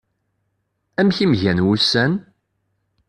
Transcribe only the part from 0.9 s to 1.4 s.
Amek i